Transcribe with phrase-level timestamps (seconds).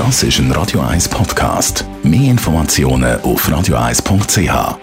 [0.00, 1.84] Das ist ein Radio 1 Podcast.
[2.02, 4.78] Mehr Informationen auf radio1.ch.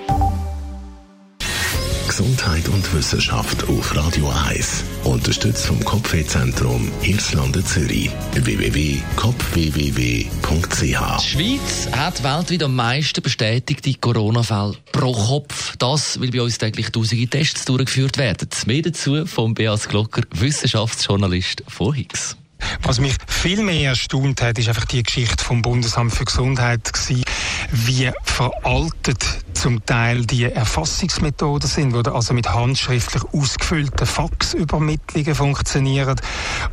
[2.07, 4.83] Gesundheit und Wissenschaft auf Radio 1.
[5.05, 8.11] Unterstützt vom Kopfwehzentrum Irlande Zürich.
[8.35, 15.75] www.kopfwww.ch Die Schweiz hat weltweit am meisten bestätigte Corona-Fälle pro Kopf.
[15.77, 18.49] Das, weil bei uns täglich tausende Tests durchgeführt werden.
[18.67, 22.37] Mehr dazu von Beat Glocker, Wissenschaftsjournalist von Higgs.
[22.81, 27.23] Was mich viel mehr erstaunt hat, ist einfach die Geschichte vom Bundesamt für Gesundheit gewesen,
[27.71, 29.23] wie veraltet
[29.53, 36.19] zum Teil die Erfassungsmethoden sind, wo also mit handschriftlich ausgefüllten Faxübermittlungen funktionieren.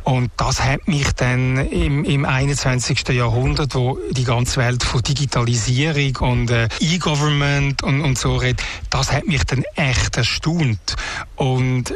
[0.03, 3.09] Und das hat mich dann im, im 21.
[3.09, 9.11] Jahrhundert, wo die ganze Welt von Digitalisierung und äh, E-Government und, und so redet, das
[9.11, 10.95] hat mich dann echt erstaunt.
[11.35, 11.93] Und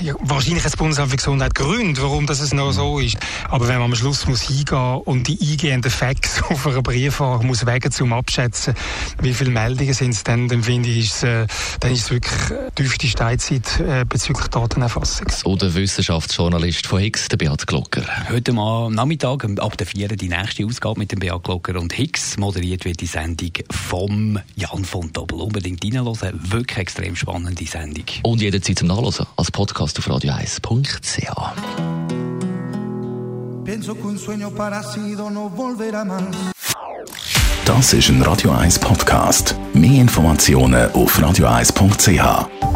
[0.00, 3.16] ja, wahrscheinlich hat das Bundesamt für Gesundheit Gründe, warum das es noch so ist.
[3.48, 7.66] Aber wenn man am Schluss muss hingehen und die eingehenden Facts auf einer Briefwaage muss
[7.66, 8.74] wegen zum Abschätzen,
[9.20, 11.46] wie viele Meldungen sind es dann, dann finde ich, ist, äh,
[11.80, 15.28] dann ist es wirklich äh, tiefste Steinzeit äh, bezüglich Datenerfassung.
[15.30, 18.04] So der Wissenschaftsjournalist von Higgs, der Beat Glocker.
[18.30, 20.08] Heute am Nachmittag, ab der 4.
[20.08, 22.36] die nächste Ausgabe mit dem Beat Glocker und Higgs.
[22.36, 25.40] Moderiert wird die Sendung vom Jan von Doppel.
[25.40, 26.40] Unbedingt reinhören.
[26.50, 28.04] Wirklich extrem spannende Sendung.
[28.22, 29.50] Und jederzeit zum Nachlesen als
[29.86, 31.30] Podcast auf radio1.ch.
[37.64, 39.54] Das ist ein Radio 1 Podcast.
[39.74, 42.75] Mehr Informationen auf radio1.ch.